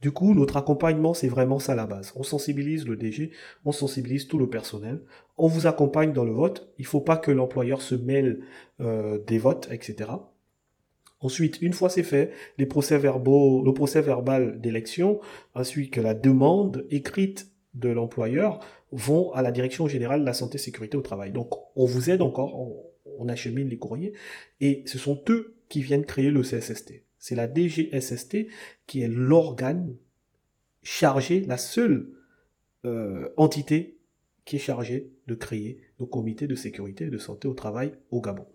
[0.00, 2.12] Du coup, notre accompagnement, c'est vraiment ça la base.
[2.16, 3.32] On sensibilise le DG,
[3.66, 5.02] on sensibilise tout le personnel,
[5.36, 6.72] on vous accompagne dans le vote.
[6.78, 8.40] Il ne faut pas que l'employeur se mêle
[8.80, 10.10] euh, des votes, etc.
[11.20, 15.20] Ensuite, une fois c'est fait, les procès verbaux, le procès verbal d'élection,
[15.54, 18.60] ainsi que la demande écrite de l'employeur
[18.92, 21.30] vont à la direction générale de la santé sécurité au travail.
[21.30, 22.58] Donc, on vous aide encore,
[23.20, 24.12] on achemine les courriers,
[24.60, 27.04] et ce sont eux qui viennent créer le CSST.
[27.18, 28.48] C'est la DGSST
[28.86, 29.94] qui est l'organe
[30.82, 32.08] chargé, la seule
[32.84, 33.98] euh, entité
[34.44, 38.20] qui est chargée de créer le comité de sécurité et de santé au travail au
[38.20, 38.46] Gabon.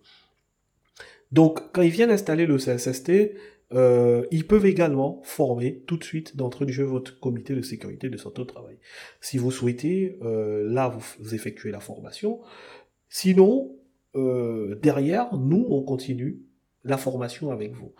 [1.31, 3.33] Donc, quand ils viennent installer le CSST,
[3.73, 8.07] euh, ils peuvent également former tout de suite d'entrée de jeu votre comité de sécurité
[8.07, 8.77] et de santé au travail.
[9.21, 12.41] Si vous souhaitez, euh, là, vous, effectuez la formation.
[13.09, 13.75] Sinon,
[14.15, 16.41] derrière, nous, on continue
[16.83, 17.93] la formation avec vous.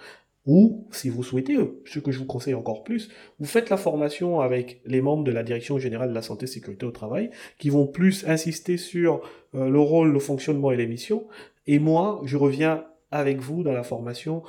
[0.45, 4.41] Ou, si vous souhaitez, ce que je vous conseille encore plus, vous faites la formation
[4.41, 7.88] avec les membres de la Direction générale de la santé sécurité au travail, qui vont
[7.88, 9.21] plus insister sur
[9.56, 11.25] euh, le rôle, le fonctionnement et les missions.
[11.65, 14.43] Et moi, je reviens avec vous dans la formation.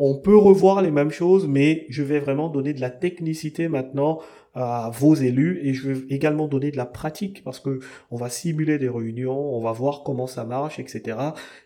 [0.00, 4.20] On peut revoir les mêmes choses, mais je vais vraiment donner de la technicité maintenant
[4.54, 7.80] à vos élus et je vais également donner de la pratique parce que
[8.10, 11.18] on va simuler des réunions, on va voir comment ça marche, etc.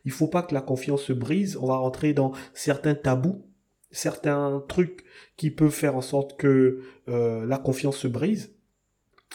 [0.05, 1.59] Il faut pas que la confiance se brise.
[1.61, 3.45] On va rentrer dans certains tabous,
[3.90, 5.05] certains trucs
[5.37, 8.55] qui peuvent faire en sorte que euh, la confiance se brise.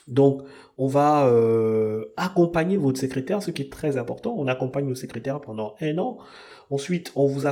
[0.07, 0.41] Donc,
[0.77, 4.35] on va euh, accompagner votre secrétaire, ce qui est très important.
[4.37, 6.17] On accompagne nos secrétaires pendant un an.
[6.69, 7.47] Ensuite, on vous,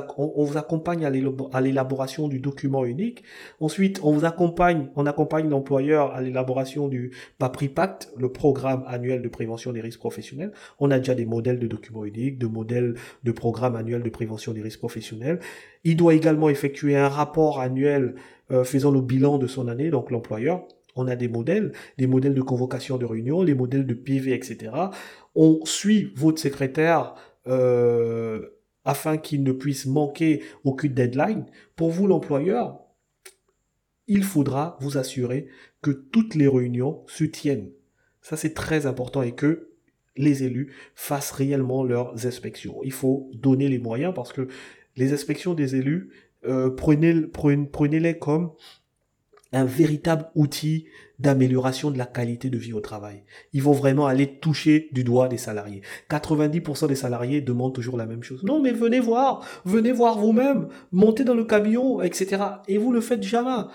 [0.58, 3.24] accompagne à l'élaboration du document unique.
[3.60, 9.30] Ensuite, on vous accompagne, on accompagne l'employeur à l'élaboration du PAPRIPACT, le programme annuel de
[9.30, 10.52] prévention des risques professionnels.
[10.80, 14.54] On a déjà des modèles de documents uniques, de modèles de programme annuel de prévention
[14.54, 15.40] des risques professionnels.
[15.84, 18.16] Il doit également effectuer un rapport annuel
[18.52, 20.68] euh, faisant le bilan de son année, donc l'employeur.
[20.96, 24.72] On a des modèles, des modèles de convocation de réunion, les modèles de PV, etc.
[25.36, 27.16] On suit votre secrétaire
[27.48, 28.50] euh,
[28.86, 31.46] afin qu'il ne puisse manquer aucune deadline.
[31.76, 32.80] Pour vous, l'employeur,
[34.08, 35.48] il faudra vous assurer
[35.82, 37.72] que toutes les réunions se tiennent.
[38.22, 39.70] Ça, c'est très important et que
[40.16, 42.80] les élus fassent réellement leurs inspections.
[42.84, 44.48] Il faut donner les moyens parce que
[44.96, 46.12] les inspections des élus,
[46.46, 48.54] euh, prenez-les prenez comme
[49.52, 50.88] un véritable outil
[51.20, 53.24] d'amélioration de la qualité de vie au travail.
[53.54, 55.82] Ils vont vraiment aller toucher du doigt des salariés.
[56.10, 58.44] 90% des salariés demandent toujours la même chose.
[58.44, 62.44] Non, mais venez voir, venez voir vous-même, montez dans le camion, etc.
[62.68, 63.66] Et vous le faites jamais.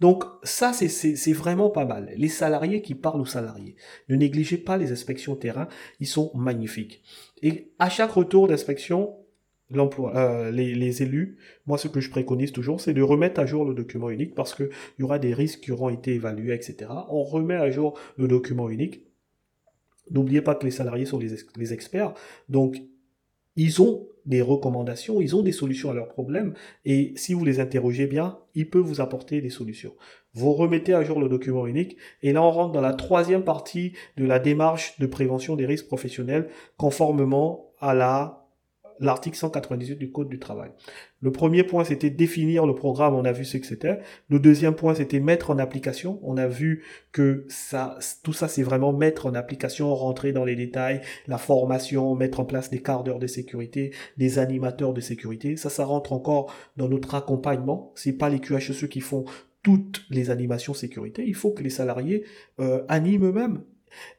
[0.00, 2.12] Donc ça, c'est vraiment pas mal.
[2.16, 3.76] Les salariés qui parlent aux salariés.
[4.08, 5.68] Ne négligez pas les inspections terrain,
[6.00, 7.02] ils sont magnifiques.
[7.42, 9.14] Et à chaque retour d'inspection,
[9.70, 13.46] l'emploi, euh, les, les, élus, moi ce que je préconise toujours, c'est de remettre à
[13.46, 16.90] jour le document unique parce qu'il y aura des risques qui auront été évalués, etc.
[17.08, 19.04] On remet à jour le document unique.
[20.10, 22.14] N'oubliez pas que les salariés sont les, les, experts,
[22.48, 22.82] donc
[23.54, 26.54] ils ont des recommandations, ils ont des solutions à leurs problèmes,
[26.84, 29.94] et si vous les interrogez bien, ils peuvent vous apporter des solutions.
[30.34, 33.92] Vous remettez à jour le document unique, et là on rentre dans la troisième partie
[34.16, 38.39] de la démarche de prévention des risques professionnels, conformément à la
[39.00, 40.70] l'article 198 du Code du travail.
[41.20, 43.98] Le premier point, c'était définir le programme, on a vu ce que c'était.
[44.28, 46.20] Le deuxième point, c'était mettre en application.
[46.22, 50.56] On a vu que ça, tout ça, c'est vraiment mettre en application, rentrer dans les
[50.56, 55.56] détails, la formation, mettre en place des quarts d'heure de sécurité, des animateurs de sécurité.
[55.56, 57.92] Ça, ça rentre encore dans notre accompagnement.
[57.96, 59.24] C'est pas les QHSE qui font
[59.62, 61.24] toutes les animations sécurité.
[61.26, 62.24] Il faut que les salariés
[62.60, 63.62] euh, animent eux-mêmes.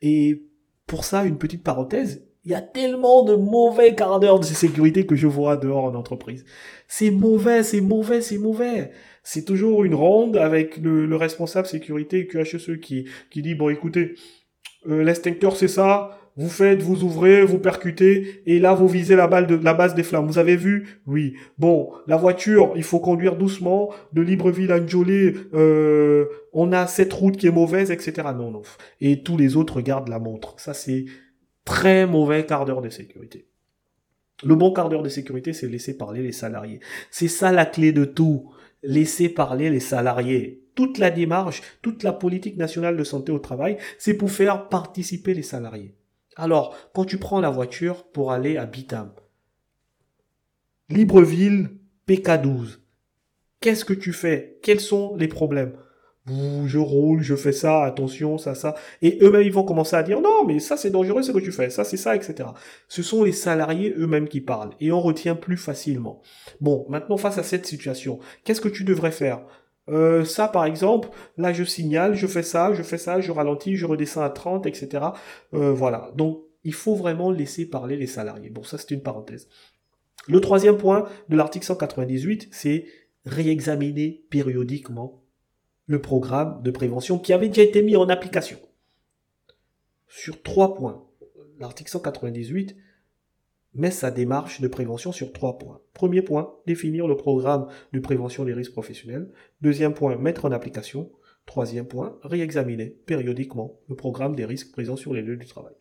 [0.01, 0.43] Et
[0.85, 5.05] pour ça, une petite parenthèse, il y a tellement de mauvais quarts d'heure de sécurité
[5.05, 6.43] que je vois dehors en entreprise.
[6.87, 8.91] C'est mauvais, c'est mauvais, c'est mauvais.
[9.23, 14.15] C'est toujours une ronde avec le, responsable sécurité QHSE qui, qui dit, bon écoutez,
[14.89, 19.27] euh, l'extincteur c'est ça, vous faites, vous ouvrez, vous percutez, et là vous visez la
[19.27, 20.25] balle de la base des flammes.
[20.25, 21.01] Vous avez vu?
[21.05, 21.35] Oui.
[21.59, 27.13] Bon, la voiture, il faut conduire doucement, de Libreville à Njolé, euh, on a cette
[27.13, 28.29] route qui est mauvaise, etc.
[28.35, 28.61] Non, non.
[28.99, 30.55] Et tous les autres regardent la montre.
[30.57, 31.05] Ça c'est
[31.65, 33.47] Très mauvais quart d'heure de sécurité.
[34.43, 36.79] Le bon quart d'heure de sécurité, c'est laisser parler les salariés.
[37.11, 38.51] C'est ça la clé de tout.
[38.83, 40.63] Laisser parler les salariés.
[40.73, 45.33] Toute la démarche, toute la politique nationale de santé au travail, c'est pour faire participer
[45.33, 45.95] les salariés.
[46.35, 49.13] Alors, quand tu prends la voiture pour aller à Bitam,
[50.89, 51.69] Libreville,
[52.07, 52.79] PK12,
[53.59, 54.57] qu'est-ce que tu fais?
[54.63, 55.77] Quels sont les problèmes?
[56.65, 58.75] Je roule, je fais ça, attention, ça, ça.
[59.01, 61.51] Et eux-mêmes, ils vont commencer à dire, non, mais ça, c'est dangereux, ce que tu
[61.51, 62.49] fais, ça, c'est ça, etc.
[62.87, 66.21] Ce sont les salariés eux-mêmes qui parlent, et on retient plus facilement.
[66.59, 69.41] Bon, maintenant, face à cette situation, qu'est-ce que tu devrais faire?
[69.89, 73.75] Euh, ça, par exemple, là, je signale, je fais ça, je fais ça, je ralentis,
[73.75, 75.05] je redescends à 30, etc.
[75.53, 76.11] Euh, voilà.
[76.15, 78.49] Donc, il faut vraiment laisser parler les salariés.
[78.49, 79.47] Bon, ça, c'est une parenthèse.
[80.27, 82.85] Le troisième point de l'article 198, c'est
[83.25, 85.20] réexaminer périodiquement
[85.87, 88.57] le programme de prévention qui avait déjà été mis en application.
[90.07, 91.07] Sur trois points.
[91.59, 92.75] L'article 198
[93.73, 95.81] met sa démarche de prévention sur trois points.
[95.93, 99.31] Premier point, définir le programme de prévention des risques professionnels.
[99.61, 101.11] Deuxième point, mettre en application.
[101.45, 105.73] Troisième point, réexaminer périodiquement le programme des risques présents sur les lieux du travail.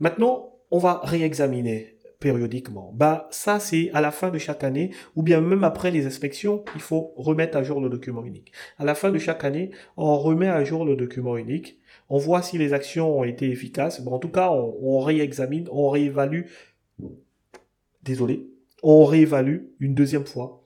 [0.00, 2.92] Maintenant, on va réexaminer périodiquement.
[2.94, 6.64] Bah, ça, c'est à la fin de chaque année, ou bien même après les inspections,
[6.76, 8.52] il faut remettre à jour le document unique.
[8.78, 11.80] À la fin de chaque année, on remet à jour le document unique.
[12.08, 14.00] On voit si les actions ont été efficaces.
[14.00, 16.42] Bon, en tout cas, on, réexamine, on réévalue.
[18.04, 18.46] Désolé.
[18.84, 20.64] On réévalue une deuxième fois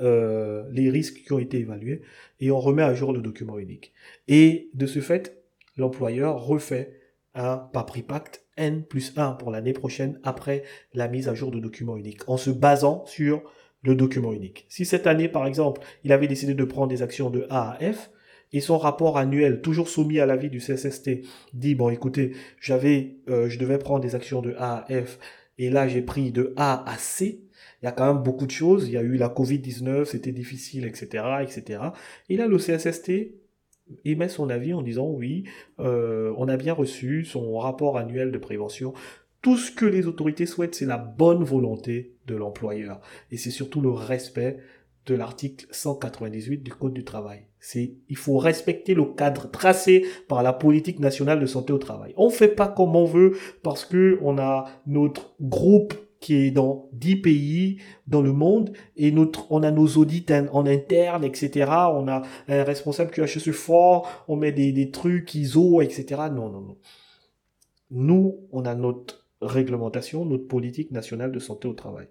[0.00, 2.02] euh, les risques qui ont été évalués
[2.40, 3.92] et on remet à jour le document unique.
[4.28, 5.44] Et de ce fait,
[5.76, 7.00] l'employeur refait
[7.34, 10.62] un PAPRI Pacte N plus 1 pour l'année prochaine après
[10.92, 13.42] la mise à jour de document unique, en se basant sur
[13.82, 14.66] le document unique.
[14.68, 17.92] Si cette année, par exemple, il avait décidé de prendre des actions de A à
[17.92, 18.10] F,
[18.52, 21.22] et son rapport annuel, toujours soumis à l'avis du CSST,
[21.54, 25.18] dit, bon écoutez, j'avais, euh, je devais prendre des actions de A à F,
[25.58, 27.44] et là j'ai pris de A à C,
[27.82, 30.32] il y a quand même beaucoup de choses, il y a eu la Covid-19, c'était
[30.32, 31.80] difficile, etc., etc.
[32.30, 33.34] Et là, le CSST
[34.04, 35.44] émet son avis en disant oui,
[35.80, 38.92] euh, on a bien reçu son rapport annuel de prévention.
[39.42, 43.00] Tout ce que les autorités souhaitent, c'est la bonne volonté de l'employeur.
[43.30, 44.58] Et c'est surtout le respect
[45.06, 47.46] de l'article 198 du Code du travail.
[47.60, 52.14] C'est, il faut respecter le cadre tracé par la politique nationale de santé au travail.
[52.16, 56.88] On fait pas comme on veut parce que on a notre groupe qui est dans
[56.94, 61.70] 10 pays dans le monde et notre, on a nos audits en, interne, etc.
[61.92, 66.22] On a un responsable QHSE fort, on met des, des trucs ISO, etc.
[66.32, 66.78] Non, non, non.
[67.90, 72.08] Nous, on a notre réglementation, notre politique nationale de santé au travail.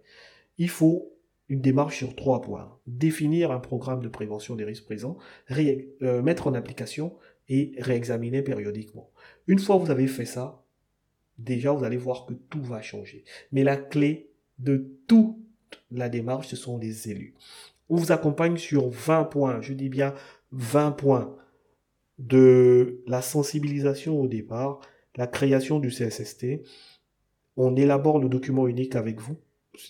[0.60, 1.12] Il faut
[1.49, 2.78] une démarche sur trois points.
[2.86, 5.17] Définir un programme de prévention des risques présents,
[5.52, 7.15] euh, mettre en application
[7.49, 9.10] et réexaminer périodiquement.
[9.47, 10.62] Une fois que vous avez fait ça,
[11.38, 13.24] déjà vous allez voir que tout va changer.
[13.52, 15.38] Mais la clé de toute
[15.91, 17.34] la démarche, ce sont les élus.
[17.89, 20.13] On vous accompagne sur 20 points, je dis bien
[20.52, 21.36] 20 points
[22.19, 24.80] de la sensibilisation au départ,
[25.15, 26.63] la création du CSST.
[27.58, 29.36] On élabore le document unique avec vous.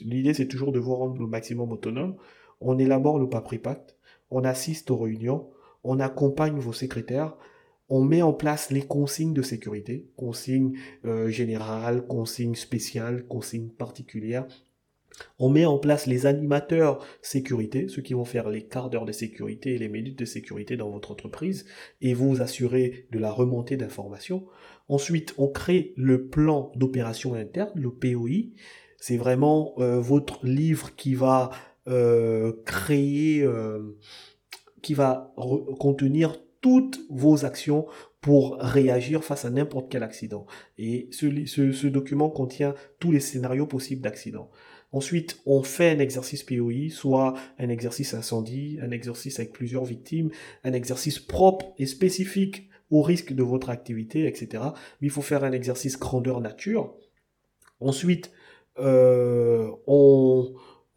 [0.02, 2.16] L'idée, c'est toujours de vous rendre le maximum autonome.
[2.62, 3.98] On élabore le papier pacte.
[4.32, 5.50] On assiste aux réunions.
[5.84, 7.36] On accompagne vos secrétaires
[7.90, 14.48] on met en place les consignes de sécurité, consignes euh, générales, consignes spéciales, consignes particulières.
[15.38, 19.12] On met en place les animateurs sécurité, ceux qui vont faire les quarts d'heure de
[19.12, 21.66] sécurité et les minutes de sécurité dans votre entreprise
[22.02, 24.48] et vous assurer de la remontée d'informations.
[24.88, 28.54] Ensuite, on crée le plan d'opération interne, le POI.
[28.98, 31.52] C'est vraiment euh, votre livre qui va
[31.88, 33.48] euh, créer,
[34.82, 35.34] qui va
[35.80, 37.86] contenir toutes vos actions
[38.22, 40.48] pour réagir face à n'importe quel accident.
[40.78, 44.50] Et ce, document contient tous les scénarios possibles d'accident.
[44.94, 50.30] Ensuite, on fait un exercice POI, soit un exercice incendie, un exercice avec plusieurs victimes,
[50.64, 54.64] un exercice propre et spécifique au risque de votre activité, etc.
[55.02, 56.96] Mais il faut faire un exercice grandeur nature.
[57.82, 58.32] Ensuite,
[58.80, 60.54] euh, on,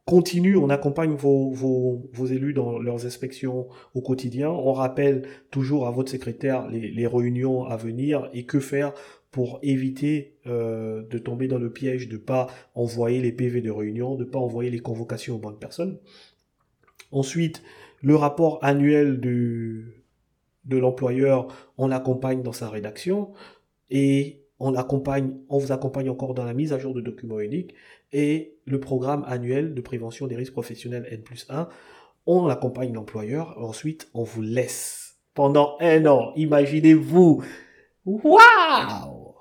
[0.07, 4.49] continue, on accompagne vos, élus dans leurs inspections au quotidien.
[4.49, 8.95] On rappelle toujours à votre secrétaire les, réunions à venir et que faire
[9.33, 14.15] pour éviter euh, de tomber dans le piège de pas envoyer les PV de réunion,
[14.15, 15.99] de pas envoyer les convocations aux bonnes personnes.
[17.11, 17.63] Ensuite,
[18.01, 19.93] le rapport annuel de
[20.71, 21.49] l'employeur,
[21.79, 23.33] on l'accompagne dans sa rédaction
[23.91, 27.75] et on accompagne, on vous accompagne encore dans la mise à jour de documents uniques
[28.13, 31.69] et le programme annuel de prévention des risques professionnels N plus 1.
[32.27, 36.33] On accompagne l'employeur, ensuite on vous laisse pendant un an.
[36.37, 37.45] Imaginez-vous.
[38.07, 39.35] Waouh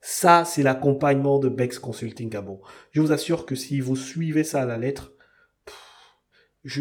[0.00, 2.60] Ça, c'est l'accompagnement de Bex Consulting Gabon.
[2.90, 5.12] Je vous assure que si vous suivez ça à la lettre,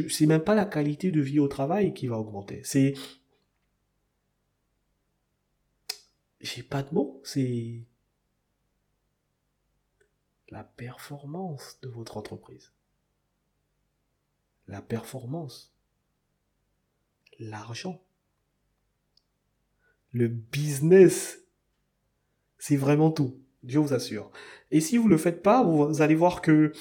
[0.09, 2.61] c'est même pas la qualité de vie au travail qui va augmenter.
[2.63, 2.93] C'est,
[6.41, 7.85] j'ai pas de mots, c'est
[10.49, 12.71] la performance de votre entreprise.
[14.67, 15.73] La performance.
[17.39, 18.03] L'argent.
[20.11, 21.39] Le business.
[22.57, 23.39] C'est vraiment tout.
[23.63, 24.31] Je vous assure.
[24.71, 26.73] Et si vous le faites pas, vous allez voir que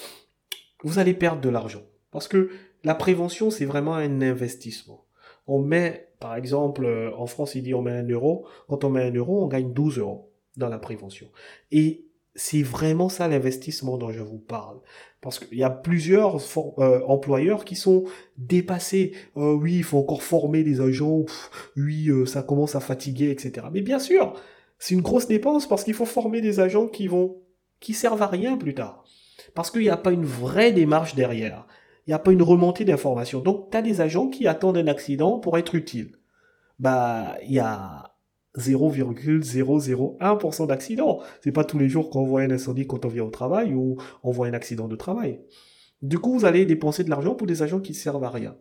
[0.83, 1.85] vous allez perdre de l'argent.
[2.11, 2.51] Parce que
[2.83, 5.07] la prévention, c'est vraiment un investissement.
[5.47, 8.47] On met, par exemple, euh, en France, il dit on met un euro.
[8.69, 11.29] Quand on met un euro, on gagne 12 euros dans la prévention.
[11.73, 12.05] Et
[12.35, 14.79] c'est vraiment ça l'investissement dont je vous parle.
[15.23, 16.37] Parce qu'il y a plusieurs
[16.79, 18.05] euh, employeurs qui sont
[18.37, 19.13] dépassés.
[19.39, 21.25] Euh, oui, il faut encore former des agents.
[21.77, 23.67] oui, ça commence à fatiguer, etc.
[23.73, 24.35] Mais bien sûr,
[24.79, 27.39] c'est une grosse dépense parce qu'il faut former des agents qui vont,
[27.81, 29.05] qui servent à rien plus tard.
[29.55, 31.67] Parce qu'il n'y a pas une vraie démarche derrière
[32.11, 33.39] il n'y a pas une remontée d'informations.
[33.39, 36.17] Donc, tu as des agents qui attendent un accident pour être utiles.
[36.81, 38.17] Bah, il y a
[38.59, 41.21] 0,001% d'accidents.
[41.41, 43.97] C'est pas tous les jours qu'on voit un incendie quand on vient au travail ou
[44.25, 45.39] on voit un accident de travail.
[46.03, 48.57] Du coup, vous allez dépenser de l'argent pour des agents qui servent à rien.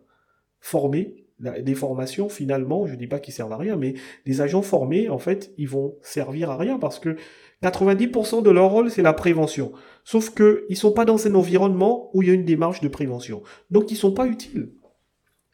[0.60, 3.96] Formés, des formations finalement, je dis pas qu'ils servent à rien, mais
[4.28, 7.16] des agents formés, en fait, ils vont servir à rien parce que
[7.62, 9.74] 90% de leur rôle, c'est la prévention.
[10.04, 12.88] Sauf que ils sont pas dans un environnement où il y a une démarche de
[12.88, 13.44] prévention.
[13.70, 14.72] Donc ils sont pas utiles.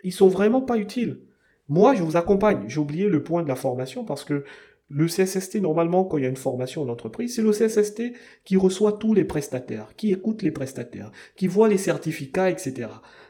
[0.03, 1.22] Ils sont vraiment pas utiles.
[1.68, 2.66] Moi, je vous accompagne.
[2.68, 4.43] J'ai oublié le point de la formation parce que
[4.88, 8.56] le CSST, normalement, quand il y a une formation en entreprise, c'est le CSST qui
[8.56, 12.89] reçoit tous les prestataires, qui écoute les prestataires, qui voit les certificats, etc.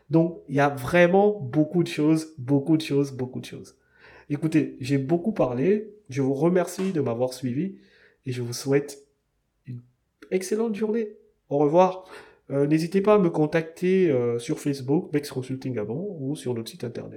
[0.09, 3.77] Donc, il y a vraiment beaucoup de choses, beaucoup de choses, beaucoup de choses.
[4.29, 5.93] Écoutez, j'ai beaucoup parlé.
[6.09, 7.77] Je vous remercie de m'avoir suivi
[8.25, 9.07] et je vous souhaite
[9.65, 9.81] une
[10.31, 11.17] excellente journée.
[11.49, 12.05] Au revoir.
[12.51, 16.69] Euh, n'hésitez pas à me contacter euh, sur Facebook, Bex Consulting Gabon, ou sur notre
[16.69, 17.13] site internet.